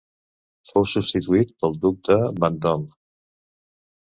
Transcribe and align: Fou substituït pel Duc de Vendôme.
Fou 0.69 0.87
substituït 0.93 1.53
pel 1.65 1.77
Duc 1.83 1.99
de 2.09 2.17
Vendôme. 2.45 2.89